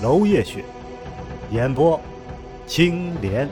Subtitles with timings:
[0.00, 0.64] 娄烨雪，
[1.50, 2.00] 演播
[2.68, 3.48] 青莲。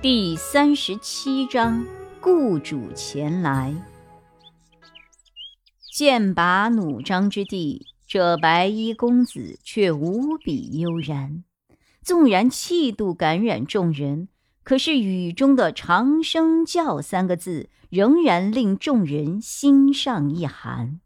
[0.00, 1.84] 第三十七章，
[2.20, 3.74] 雇主前来，
[5.92, 11.42] 剑拔弩张之地，这白衣公子却无比悠然。
[12.00, 14.28] 纵然气度感染众人，
[14.62, 21.00] 可是雨中的“长生教”三个字，仍然令众人心上一寒。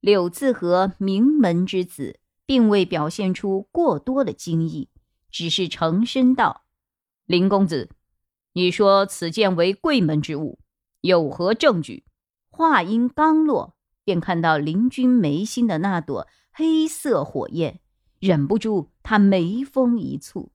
[0.00, 4.88] 柳自和名门之子，并未表现出过多的惊异，
[5.30, 6.64] 只是沉声道
[7.26, 7.90] ：“林公子。”
[8.54, 10.58] 你说此剑为贵门之物，
[11.02, 12.04] 有何证据？
[12.48, 17.80] 话音刚落，便看到林君眉心的那朵黑色火焰，
[18.18, 20.48] 忍不住他眉峰一蹙。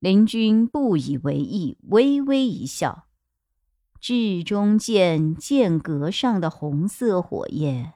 [0.00, 3.06] 林君不以为意，微微一笑
[4.00, 7.94] ：“至中剑剑阁上的红色火焰，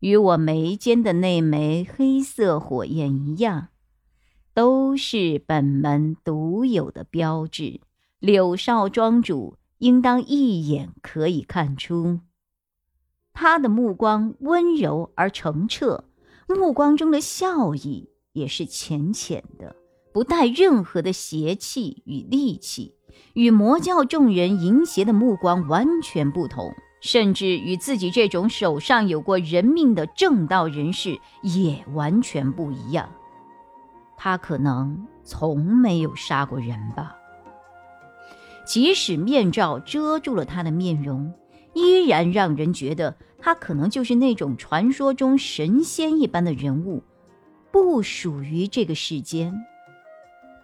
[0.00, 3.68] 与我眉间的那枚黑色火焰一样，
[4.54, 7.80] 都是本门独有的标志。”
[8.20, 12.18] 柳少庄主应当一眼可以看出，
[13.32, 16.02] 他的目光温柔而澄澈，
[16.48, 19.76] 目光中的笑意也是浅浅的，
[20.12, 22.96] 不带任何的邪气与戾气，
[23.34, 33.08] 与魔教众人淫邪的目光完全不同，甚至与自己这种手上有过人命的正道人士也完全不一样。
[34.16, 37.16] 他可能从没有杀过人吧。
[38.64, 41.32] 即使面罩遮住了他的面容，
[41.72, 47.02] 依然让人觉得他可能就是那种传说中神仙一般的人物，
[47.70, 49.54] 不属于这个世间。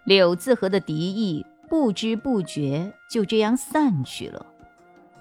[0.05, 4.45] 柳自和的敌意不知不觉就这样散去了，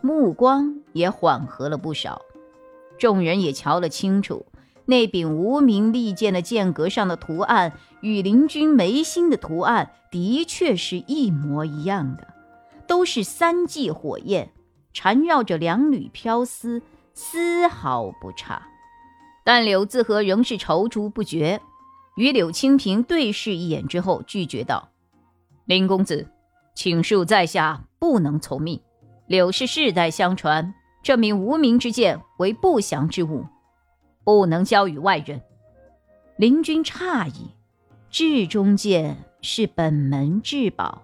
[0.03, 2.22] 目光也缓和了不少。
[2.97, 4.46] 众人也瞧了清楚，
[4.84, 7.72] 那柄无名利剑的剑格上的图案
[8.02, 12.28] 与林君眉心的图案的确是一模一样的。
[12.86, 14.52] 都是三季火焰
[14.92, 16.81] 缠绕着两缕飘丝，
[17.13, 18.62] 丝毫不差。
[19.46, 21.62] 但柳自和仍是踌躇不决，
[22.18, 24.90] 与柳清平对视一眼之后，拒绝道
[25.63, 26.28] ：“林公子，
[26.75, 28.81] 请恕在下不能从命。
[29.33, 33.47] 柳氏世代相传，这名无名之剑为不祥之物，
[34.23, 35.41] 不能交与外人。”
[36.38, 37.49] 林君诧异
[38.11, 41.01] ：“至中剑是本门至宝。”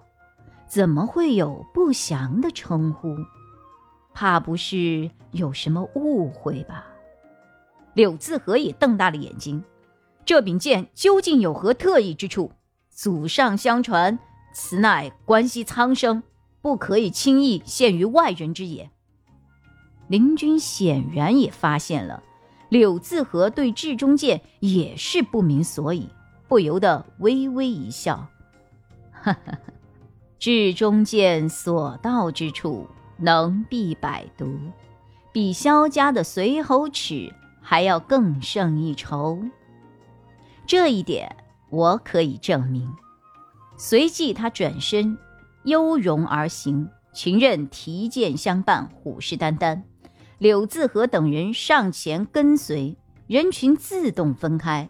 [0.69, 3.15] 怎么会有不祥的称呼？
[4.13, 6.85] 怕不是有什么误会吧？
[7.95, 9.63] 柳自和也瞪大了眼睛。
[10.23, 12.51] 这柄剑究竟有何特异之处？
[12.91, 14.19] 祖上相传，
[14.53, 16.21] 此乃关系苍生，
[16.61, 18.91] 不可以轻易陷于外人之眼。
[20.07, 22.23] 林君显然也发现了，
[22.69, 26.09] 柳自和对至中剑也是不明所以，
[26.47, 28.27] 不由得微微一笑，
[29.11, 29.57] 哈哈。
[30.39, 32.87] 至中剑所到之处，
[33.17, 34.57] 能避百毒，
[35.33, 39.37] 比萧家的随侯尺还要更胜一筹。
[40.65, 41.35] 这一点
[41.69, 42.89] 我可以证明。
[43.77, 45.17] 随即，他转身，
[45.63, 49.81] 悠容而行，群人提剑相伴，虎视眈眈。
[50.37, 52.97] 柳自和等人上前跟随，
[53.27, 54.89] 人群自动分开。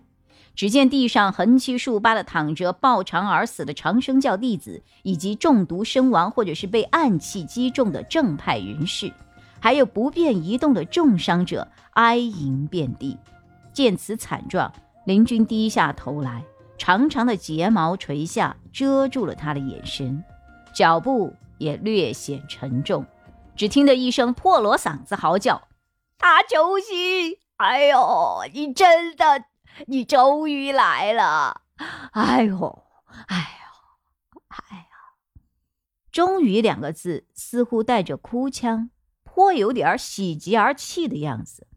[0.55, 9.11] 只见地上横七竖八的躺着抱肠而死的长生教弟子，以及中毒身亡或者是被暗器击中的正派人士，
[9.59, 13.17] 还有不便移动的重伤者，哀吟遍地。
[13.71, 14.71] 见此惨状，
[15.05, 16.43] 林君低下头来，
[16.77, 20.21] 长长的睫毛垂下，遮住了他的眼神，
[20.73, 23.05] 脚步也略显沉重。
[23.55, 25.67] 只听得一声破锣嗓子嚎叫
[26.17, 27.37] ：“大救星！
[27.57, 29.45] 哎呦，你真的！”
[29.87, 31.61] 你终于来了！
[32.11, 32.83] 哎呦，
[33.27, 34.85] 哎呦，哎呀！
[36.11, 38.89] 终于两个字似乎带着哭腔，
[39.23, 41.67] 颇有点喜极而泣的样子。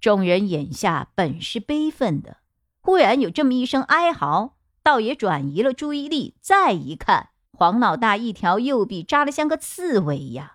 [0.00, 2.38] 众人眼下本是悲愤的，
[2.80, 6.36] 忽然有这么一声哀嚎，倒也转移了注意力。
[6.40, 10.48] 再一看，黄老大一条右臂扎得像个刺猬一样，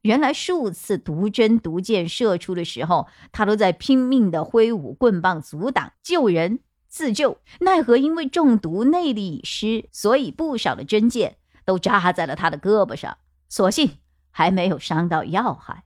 [0.00, 11.36] 原来数次毒针毒箭射出的时候，他都在拼命的挥舞棍棒阻挡救人自救，奈何因为中毒内力已失，所以不少的针箭
[11.66, 13.18] 都扎在了他的胳膊上，
[13.50, 13.98] 所幸
[14.30, 15.84] 还没有伤到要害。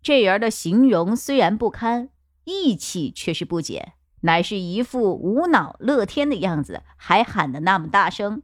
[0.00, 2.08] 这人的形容虽然不堪，
[2.44, 3.92] 义气却是不减，
[4.22, 8.40] 乃是一副无脑乐天的样子，还喊得那么大声。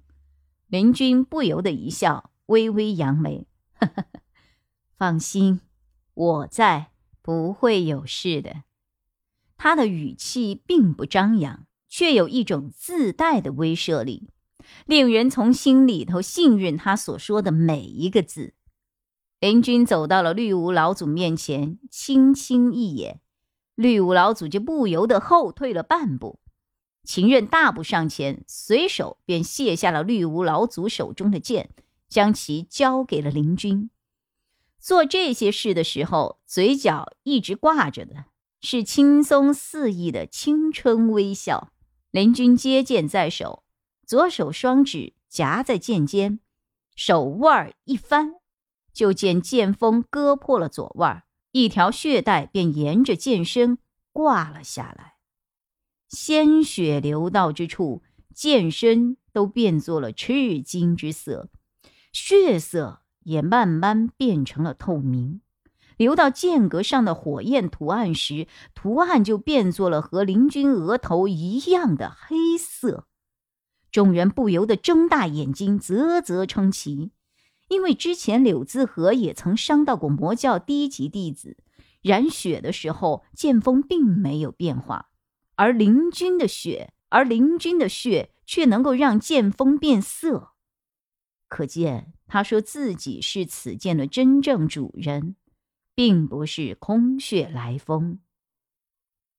[0.72, 4.06] 林君不由得一笑，微微扬眉，呵呵。
[4.96, 5.60] 放心，
[6.14, 8.62] 我在，不会有事的。
[9.58, 14.30] 他的语气并不张扬，却有一种自带的威慑力，
[14.86, 18.54] 令人从心里头信任他所说的每一个字。
[19.40, 23.20] 林君走到了绿芜老祖面前，轻轻一眼，
[23.74, 26.38] 绿芜老祖就不由得后退了半步。
[27.04, 31.70] 秦任大步上前，随手便卸下了绿芜老祖手中的剑，
[32.08, 33.90] 将其交给了林君。
[34.78, 38.26] 做这些事的时候，嘴角一直挂着的
[38.60, 41.72] 是轻松肆意的青春微笑。
[42.10, 43.64] 林君接剑在手，
[44.06, 46.40] 左手双指夹在剑尖，
[46.94, 48.34] 手腕一翻，
[48.92, 53.78] 就见剑锋割破了左腕，一条血带便沿着剑身
[54.12, 55.11] 挂了下来。
[56.12, 61.50] 鲜血流到之处，剑身都变作了赤金之色，
[62.12, 63.00] 血色。
[63.24, 65.42] 也慢慢变成了透明，
[65.96, 73.06] 流到剑阁上的火焰图案时，图案就变作了和林君额头一样的黑色。
[73.92, 77.12] 众人不由得睁大眼睛，啧啧称奇。
[77.68, 81.56] 因为之前柳自和也曾伤到过魔教低级弟子，
[82.02, 85.10] 染血的时候剑锋并没有变化，
[85.56, 90.52] 而林君的血，而林君的血却能够让剑锋变色，
[91.48, 92.12] 可见。
[92.26, 95.36] 他说自己是此剑的真正主人，
[95.94, 98.20] 并不是空穴来风。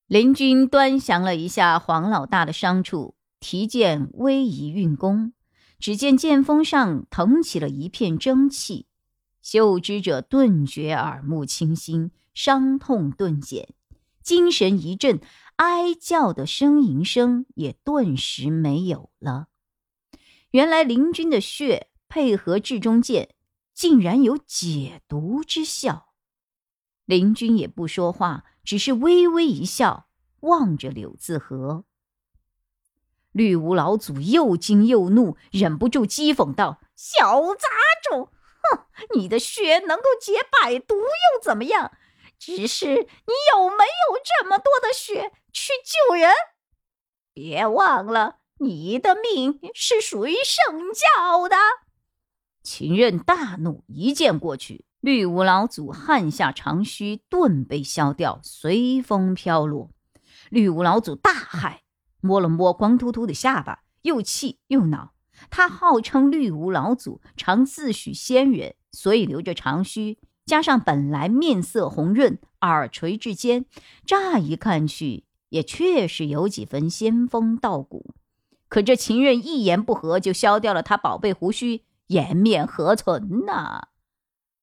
[0.05, 5.33] 林君端详了一下黄老大的伤处，提剑微移运功，
[5.79, 8.85] 只见剑锋上腾起了一片蒸汽。
[9.41, 13.73] 嗅之者顿觉耳目清新，伤痛顿减，
[14.23, 15.19] 精神一振，
[15.57, 19.47] 哀叫的呻吟声也顿时没有了。
[20.51, 21.89] 原来林君的血。
[22.09, 23.33] 配合至中剑，
[23.73, 26.13] 竟然有解毒之效。
[27.05, 30.05] 林君也不说话，只是微微一笑，
[30.41, 31.85] 望着柳自和。
[33.31, 37.67] 绿芜老祖又惊又怒，忍不住讥讽道：“小杂
[38.07, 38.29] 种，
[38.61, 38.85] 哼！
[39.15, 41.91] 你的血能够解百毒又怎么样？
[42.45, 45.71] 只是你有没有这么多的血去
[46.09, 46.29] 救人？
[47.33, 51.55] 别忘了，你的命是属于圣教的。”
[52.61, 59.89] 秦任大怒，一剑过去，绿芜老祖汗下长须顿被削掉，随风飘落。
[60.49, 61.79] 绿芜老祖大骇，
[62.19, 65.13] 摸了摸光秃秃的下巴，又气又恼。
[65.49, 73.65] 他号称绿芜老祖，常自诩仙人，所以留着长须，加上本来面色红润，耳垂至尖，
[74.05, 78.13] 乍一看去也确实有几分仙风道骨。
[78.67, 81.83] 可这秦任一言不合就削掉了他宝贝胡须。
[82.07, 83.87] 颜面何存呐？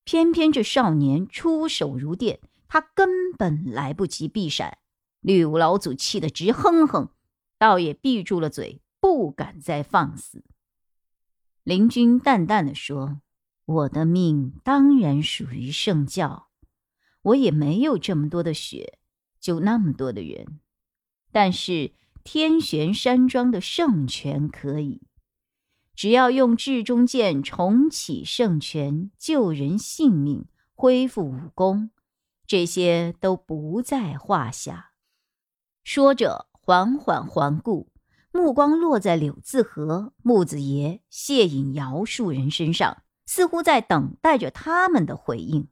[0.05, 2.39] 偏偏这少年出手如电，
[2.69, 4.79] 他根本来不及避闪。
[5.21, 7.09] 绿芜老祖气得直哼哼，
[7.59, 10.45] 倒也闭住了嘴，不敢再放肆。
[11.65, 13.21] 林君淡淡的说
[13.71, 16.49] ：“我的命当然属于圣教，
[17.23, 18.99] 我也没有这么多的血，
[19.39, 20.59] 救那么多的人。
[21.31, 21.93] 但是
[22.25, 25.03] 天玄山庄的圣泉可以。”
[25.95, 31.91] 只要用至中剑重启圣泉，救人性命，恢复武功，
[32.47, 34.93] 这些都不在话下。
[35.85, 37.93] 说着，缓缓环顾，
[38.33, 45.69] 目光落在柳自和、木子爷、谢隐瑶数人身上，似乎在等待着他们的回应。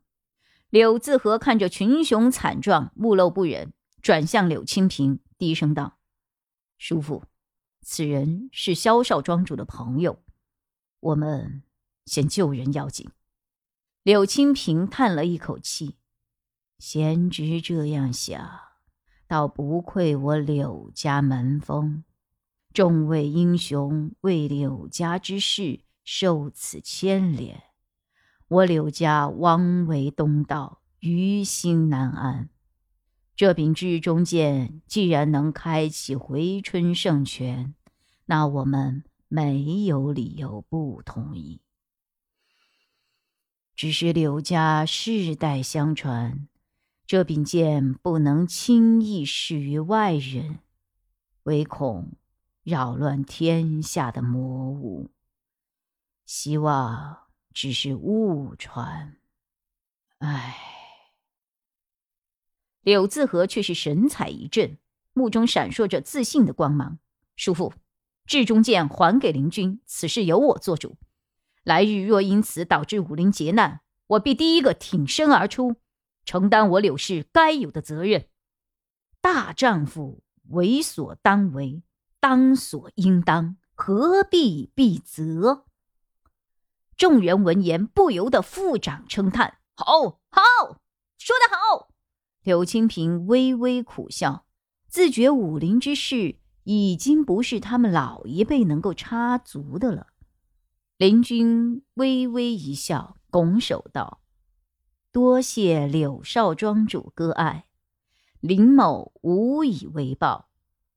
[0.70, 5.98] 柳自和看着群雄惨状，目露不忍，转向柳清平，低声道
[6.78, 7.24] ：“叔父。”
[7.82, 10.22] 此人是萧少庄主的朋友，
[11.00, 11.64] 我们
[12.06, 13.10] 先救人要紧。
[14.04, 15.96] 柳清平叹了一口气
[16.78, 18.60] ：“贤侄这样想，
[19.26, 22.04] 倒不愧我柳家门风。
[22.72, 27.64] 众位英雄为柳家之事受此牵连，
[28.48, 32.48] 我柳家汪为东道，于心难安。”
[33.36, 37.74] 这柄至中剑既然能开启回春圣泉，
[38.24, 41.60] 那我们没有理由不同意。
[43.76, 46.48] 只是柳家世代相传，
[47.06, 50.60] 这柄剑不能轻易示于外人，
[51.42, 52.14] 唯恐
[52.62, 55.10] 扰乱天下的魔物。
[56.28, 57.20] 希望
[57.54, 59.16] 只是误传。
[60.18, 60.58] 唉。
[62.82, 64.76] 柳自和却是神采一振，
[65.14, 66.98] 目中闪烁着自信的光芒。
[67.34, 67.72] 叔父，
[68.26, 70.98] 至中剑还给林君，此事由我做主。
[71.64, 75.76] 来日若因此导致武林劫难，我必第一个挺身而出，
[76.26, 78.28] 承担我柳氏该有的责任。
[79.22, 81.82] 大丈夫为所当为，
[82.20, 85.64] 当所应当，何必避责？
[86.98, 90.42] 众人闻言不由得附掌称叹：“好，好，
[91.16, 91.90] 说得好。”
[92.42, 94.44] 柳清平微微苦笑，
[94.88, 100.08] 自觉武林之事已经不是他们老一辈能够插足的了。
[100.96, 104.20] 林君微微一笑，拱手道
[105.12, 107.66] ：“多谢柳少庄主割爱，
[108.40, 110.48] 林某无以为报，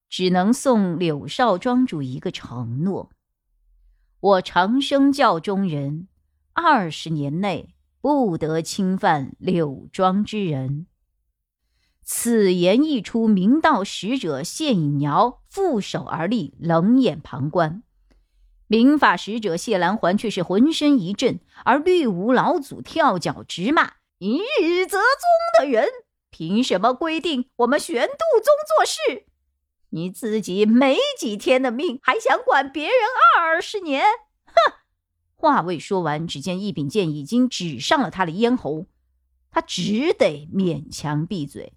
[0.10, 3.12] 只能送柳少庄主一个承诺：
[4.22, 6.08] 我长生教中人，
[6.54, 10.86] 二十年内不得侵犯柳庄之人。”
[12.06, 17.82] 此言一出，明道使者谢隐瑶负手而立，冷眼旁观；
[18.68, 25.88] 明法使者谢兰环却是浑身一震，而绿芜老祖跳脚直骂：“一日则宗的人，
[26.30, 29.26] 凭什么规定我们玄度宗做事？
[29.92, 32.96] 你自己没几天的命，还想管别人
[33.40, 34.04] 二十年？”
[34.46, 34.54] 哼！
[35.36, 38.88] 话未说完，只见一柄剑已经指上了他的咽喉，
[39.50, 41.74] 他只得勉强闭嘴。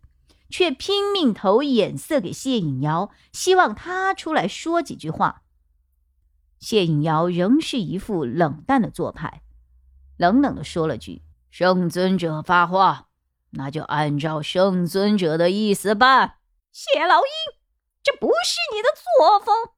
[0.51, 5.43] 却拼命投眼色给谢隐瑶，希望他出来说几句话。
[6.61, 9.43] 谢隐瑶仍是一副冷淡的做派，
[10.17, 13.09] 冷冷的说了句：“圣尊者发话，
[13.51, 16.37] 那就按照圣尊者的意思办。”
[16.71, 17.59] 谢老鹰，
[18.05, 19.73] 这不是你的作风。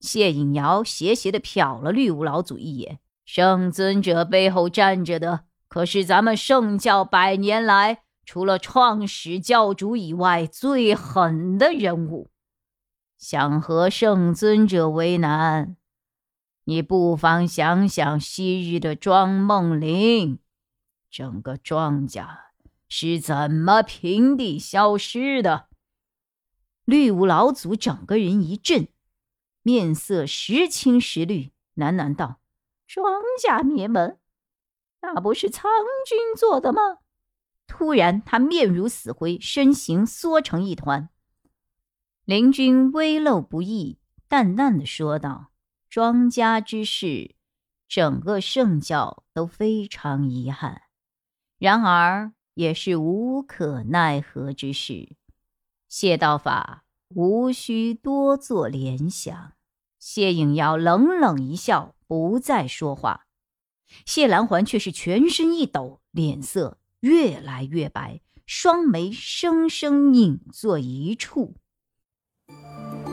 [0.00, 8.02] 谢隐瑶斜斜的瞟了绿芜老祖一眼，圣尊者背后站着的可是咱们圣教百年来。
[8.24, 12.30] 除了创始教主以外，最狠的人物，
[13.18, 15.76] 想和圣尊者为难，
[16.64, 20.38] 你不妨想想昔日的庄梦玲，
[21.10, 22.52] 整个庄家
[22.88, 25.66] 是怎么平地消失的？
[26.84, 28.88] 绿芜老祖整个人一震，
[29.62, 32.40] 面色时青时绿，喃喃道
[32.86, 34.18] ：“庄家灭门，
[35.00, 35.70] 那不是苍
[36.06, 36.98] 君做的吗？”
[37.68, 41.08] 突然，他面如死灰，身形缩成一团。
[42.24, 43.98] 林君微露不易，
[44.28, 45.52] 淡淡的说道
[45.88, 47.36] ：“庄家之事，
[47.88, 50.82] 整个圣教都非常遗憾，
[51.58, 55.16] 然而也是无可奈何之事。
[55.94, 59.52] 谢道法无需多做联想。”
[60.00, 63.26] 谢影瑶冷冷一笑，不再说话。
[64.06, 66.78] 谢兰环却是全身一抖，脸色。
[67.00, 71.56] 越来越白，双眉生生拧作一处。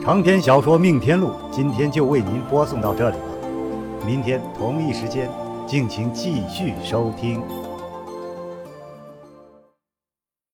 [0.02, 5.30] 长篇小说《命天录》今天就为您播送到这里了，明天同一时间，
[5.66, 7.42] 敬请继续收听。